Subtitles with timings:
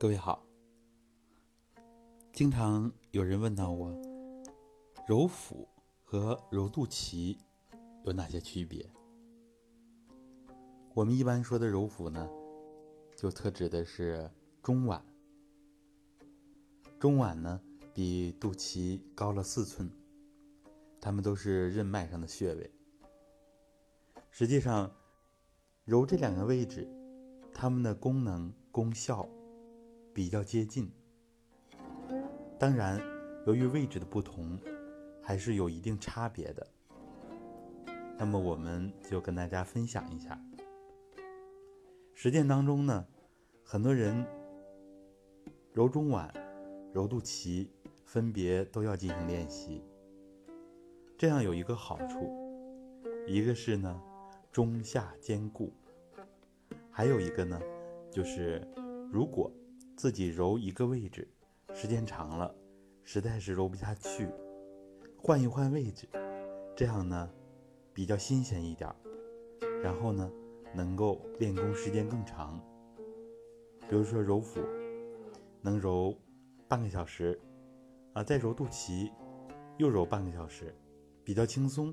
[0.00, 0.46] 各位好，
[2.32, 3.90] 经常有人问到我，
[5.08, 5.66] 揉腹
[6.04, 7.36] 和揉肚脐
[8.04, 8.88] 有哪些区别？
[10.94, 12.30] 我们一般说的揉腹呢，
[13.16, 14.30] 就特指的是
[14.62, 15.02] 中脘，
[17.00, 17.60] 中脘呢
[17.92, 19.90] 比肚脐高了四寸，
[21.00, 22.70] 它们都是任脉上的穴位。
[24.30, 24.88] 实际上，
[25.84, 26.88] 揉这两个位置，
[27.52, 29.28] 它们的功能功效。
[30.18, 30.90] 比较接近，
[32.58, 33.00] 当然，
[33.46, 34.58] 由于位置的不同，
[35.22, 36.66] 还是有一定差别的。
[38.18, 40.36] 那么，我们就跟大家分享一下。
[42.14, 43.06] 实践当中呢，
[43.62, 44.26] 很多人
[45.72, 46.28] 揉中脘、
[46.92, 47.68] 揉肚脐，
[48.04, 49.84] 分别都要进行练习。
[51.16, 52.28] 这样有一个好处，
[53.24, 54.02] 一个是呢，
[54.50, 55.72] 中下兼顾；
[56.90, 57.62] 还有一个呢，
[58.10, 58.66] 就是
[59.12, 59.48] 如果。
[59.98, 61.26] 自己揉一个位置，
[61.74, 62.54] 时间长了，
[63.02, 64.28] 实在是揉不下去，
[65.20, 66.08] 换一换位置，
[66.76, 67.28] 这样呢
[67.92, 68.88] 比较新鲜一点，
[69.82, 70.30] 然后呢
[70.72, 72.64] 能够练功时间更长。
[73.88, 74.60] 比如说揉腹，
[75.60, 76.16] 能揉
[76.68, 77.36] 半个小时，
[78.12, 79.10] 啊，再揉肚脐，
[79.78, 80.72] 又揉半个小时，
[81.24, 81.92] 比较轻松，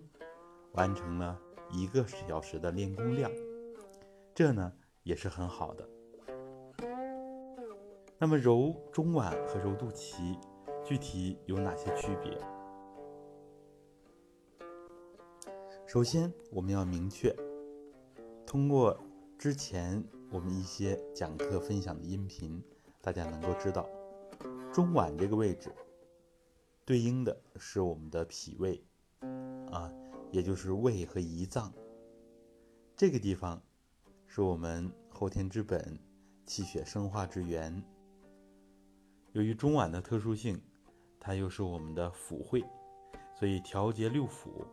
[0.73, 3.31] 完成了一个小时的练功量，
[4.35, 5.89] 这呢也是很好的。
[8.25, 10.35] 那么揉中脘和揉肚脐，
[10.83, 12.35] 具体有哪些区别？
[15.85, 17.31] 首先，我们要明确，
[18.43, 18.99] 通过
[19.37, 22.59] 之前我们一些讲课分享的音频，
[22.99, 23.87] 大家能够知道，
[24.73, 25.71] 中脘这个位置
[26.83, 28.83] 对应的是我们的脾胃，
[29.69, 29.93] 啊，
[30.31, 31.71] 也就是胃和胰脏。
[32.97, 33.61] 这个地方
[34.25, 35.99] 是我们后天之本，
[36.47, 37.83] 气血生化之源。
[39.35, 40.57] 由于中脘的特殊性，
[41.19, 42.63] 它又是我们的腑会，
[43.37, 44.65] 所以调节六腑、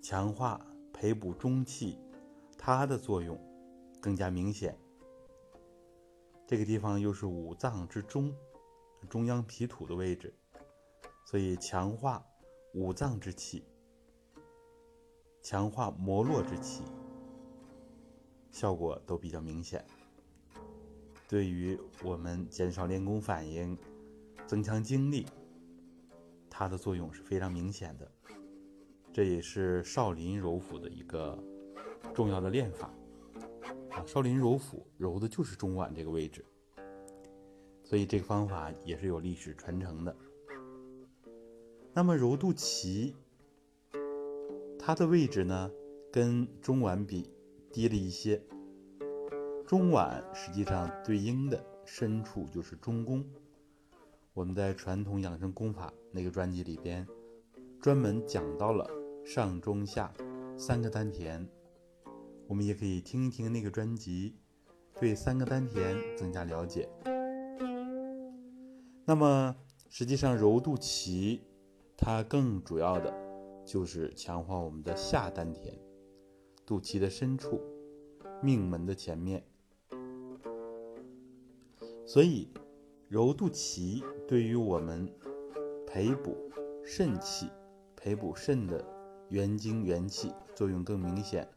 [0.00, 1.98] 强化培补中气，
[2.56, 3.36] 它的作用
[4.00, 4.78] 更加明显。
[6.46, 8.32] 这个地方又是五脏之中，
[9.10, 10.32] 中央脾土的位置，
[11.24, 12.24] 所以强化
[12.74, 13.64] 五脏之气，
[15.42, 16.84] 强化膜络之气，
[18.52, 19.84] 效果都比较明显。
[21.28, 23.76] 对于我们减少练功反应、
[24.46, 25.26] 增强精力，
[26.48, 28.10] 它的作用是非常明显的。
[29.12, 31.42] 这也是少林揉腹的一个
[32.14, 32.94] 重要的练法
[33.90, 34.04] 啊。
[34.06, 36.44] 少林揉腹揉的就是中脘这个位置，
[37.82, 40.16] 所以这个方法也是有历史传承的。
[41.92, 43.14] 那么揉肚脐，
[44.78, 45.70] 它的位置呢，
[46.12, 47.28] 跟中脘比
[47.72, 48.40] 低了一些。
[49.66, 53.24] 中脘实际上对应的深处就是中宫。
[54.32, 57.04] 我们在传统养生功法那个专辑里边，
[57.80, 58.88] 专门讲到了
[59.24, 60.14] 上中下
[60.56, 61.44] 三个丹田。
[62.46, 64.36] 我们也可以听一听那个专辑，
[65.00, 66.88] 对三个丹田增加了解。
[69.04, 69.56] 那么
[69.90, 71.40] 实际上揉肚脐，
[71.96, 73.12] 它更主要的
[73.64, 75.76] 就是强化我们的下丹田，
[76.64, 77.60] 肚脐的深处，
[78.40, 79.44] 命门的前面。
[82.06, 82.48] 所以，
[83.08, 85.12] 揉肚脐对于我们
[85.88, 86.36] 培补
[86.84, 87.48] 肾气、
[87.96, 88.82] 培补肾的
[89.28, 91.48] 元精元气作用更明显。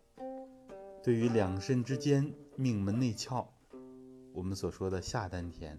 [1.04, 3.46] 对于两肾之间命门内窍，
[4.34, 5.78] 我们所说的下丹田，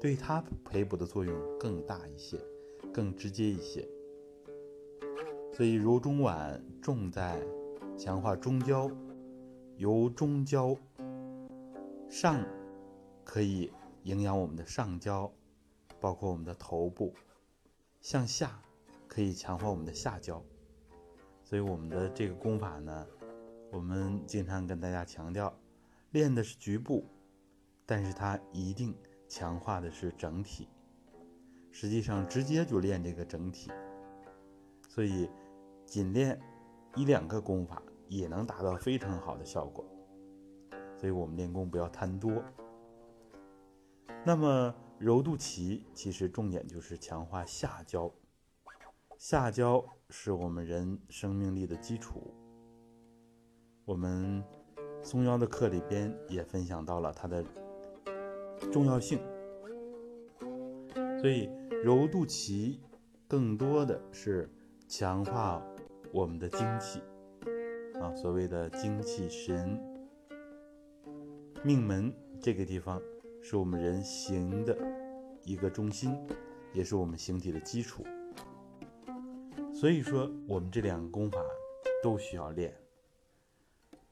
[0.00, 2.38] 对它培补的作用更大一些，
[2.92, 3.86] 更直接一些。
[5.52, 7.44] 所以揉中脘重在
[7.98, 8.88] 强化中焦，
[9.76, 10.76] 由中焦
[12.08, 12.40] 上
[13.24, 13.68] 可以。
[14.04, 15.32] 营养我们的上焦，
[16.00, 17.14] 包括我们的头部，
[18.00, 18.62] 向下
[19.06, 20.42] 可以强化我们的下焦。
[21.42, 23.06] 所以我们的这个功法呢，
[23.70, 25.52] 我们经常跟大家强调，
[26.12, 27.04] 练的是局部，
[27.84, 28.96] 但是它一定
[29.28, 30.68] 强化的是整体。
[31.72, 33.70] 实际上直接就练这个整体，
[34.88, 35.30] 所以
[35.86, 36.40] 仅练
[36.96, 39.84] 一两个功法也能达到非常好的效果。
[40.96, 42.42] 所以我们练功不要贪多。
[44.22, 48.12] 那么揉肚脐，其实重点就是强化下焦。
[49.18, 52.34] 下焦是我们人生命力的基础。
[53.86, 54.44] 我们
[55.02, 57.42] 松腰的课里边也分享到了它的
[58.70, 59.18] 重要性。
[61.18, 61.48] 所以
[61.82, 62.78] 揉肚脐
[63.26, 64.48] 更多的是
[64.86, 65.62] 强化
[66.12, 67.00] 我们的精气
[68.00, 69.80] 啊，所谓的精气神。
[71.64, 73.00] 命门这个地方。
[73.42, 74.76] 是我们人形的
[75.44, 76.16] 一个中心，
[76.72, 78.04] 也是我们形体的基础。
[79.72, 81.38] 所以说，我们这两个功法
[82.02, 82.76] 都需要练。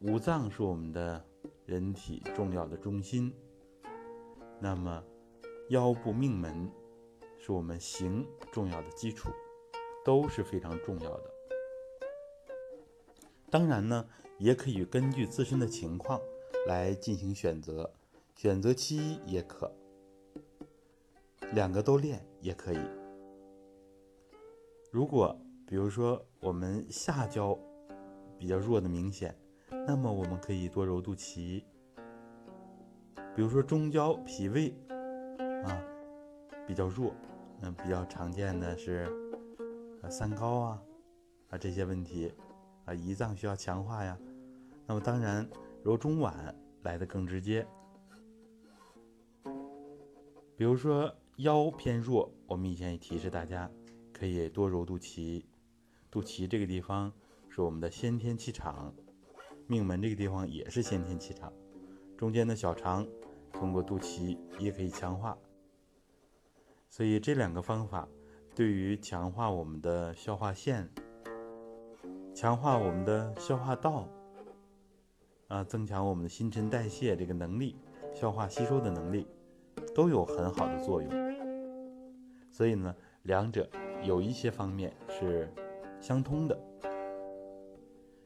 [0.01, 1.25] 五脏是我们的
[1.67, 3.35] 人体重要的中心，
[4.61, 5.05] 那么
[5.69, 6.71] 腰部命门
[7.37, 9.29] 是我们形重要的基础，
[10.05, 11.35] 都是非常重要的。
[13.51, 14.09] 当然呢，
[14.39, 16.21] 也可以根据自身的情况
[16.67, 17.93] 来进行选择，
[18.39, 19.69] 选择其一也可，
[21.55, 22.79] 两个都练也可以。
[24.93, 25.37] 如果
[25.67, 27.59] 比如说我们下焦
[28.39, 29.37] 比较弱的明显，
[29.85, 31.65] 那么我们可以多揉肚脐。
[33.35, 34.73] 比如说中焦脾胃
[35.65, 35.83] 啊
[36.65, 37.13] 比较弱，
[37.63, 39.11] 嗯，比较常见的是
[40.01, 40.83] 呃三高啊
[41.49, 42.33] 啊这些问题。
[42.85, 44.17] 啊，胰脏需要强化呀，
[44.87, 45.45] 那么当然
[45.83, 46.55] 揉中脘
[46.85, 47.67] 来的更直接。
[50.59, 53.71] 比如说腰偏弱，我们以前也提示大家
[54.13, 55.45] 可以多揉肚脐，
[56.11, 57.13] 肚脐这个地方
[57.49, 58.93] 是我们的先天气场，
[59.69, 61.53] 命门这个地方也是先天气场，
[62.17, 63.07] 中间的小肠
[63.53, 65.39] 通过肚脐也可以强化。
[66.89, 68.09] 所以这两个方法
[68.53, 70.91] 对于强化我们的消化腺。
[72.35, 74.09] 强化我们的消化道，
[75.47, 77.77] 啊，增强我们的新陈代谢这个能力，
[78.13, 79.25] 消化吸收的能力，
[79.95, 81.11] 都有很好的作用。
[82.51, 83.69] 所以呢，两者
[84.03, 85.53] 有一些方面是
[86.01, 86.59] 相通的。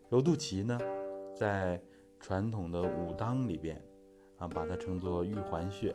[0.08, 0.78] 揉肚脐呢，
[1.34, 1.82] 在
[2.20, 3.82] 传统的武当里边，
[4.38, 5.94] 啊，把它称作玉环穴，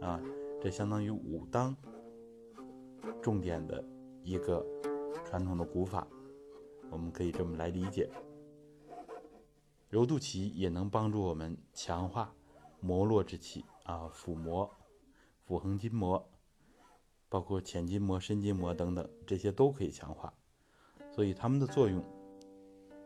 [0.00, 0.20] 啊，
[0.60, 1.74] 这相当于武当
[3.22, 3.82] 重点的
[4.22, 4.64] 一个
[5.24, 6.06] 传统的古法。
[6.90, 8.08] 我们可以这么来理解，
[9.88, 12.32] 揉肚脐也能帮助我们强化
[12.80, 14.70] 摩络之气啊，腹膜、
[15.46, 16.28] 腹横筋膜，
[17.28, 20.32] 包括浅筋膜、深筋膜等等，这些都可以强化。
[21.12, 22.02] 所以它们的作用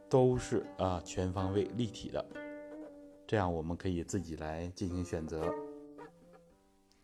[0.09, 2.25] 都是啊全方位立体的。
[3.27, 5.53] 这样我们可以自己来进行选择。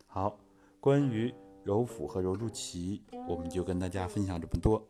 [0.07, 0.39] 好，
[0.81, 1.35] 关于
[1.65, 4.83] 揉腹和揉肚脐，我们就跟大家分享这么多。